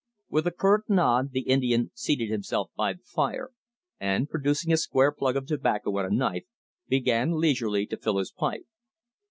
With 0.31 0.47
a 0.47 0.51
curt 0.51 0.85
nod 0.89 1.29
the 1.31 1.41
Indian 1.41 1.91
seated 1.93 2.27
himself 2.31 2.71
by 2.75 2.93
the 2.93 3.03
fire, 3.03 3.51
and, 3.99 4.27
producing 4.27 4.73
a 4.73 4.77
square 4.77 5.11
plug 5.11 5.35
of 5.37 5.45
tobacco 5.45 5.95
and 5.99 6.11
a 6.11 6.15
knife, 6.17 6.45
began 6.87 7.39
leisurely 7.39 7.85
to 7.85 7.97
fill 7.97 8.17
his 8.17 8.31
pipe. 8.31 8.65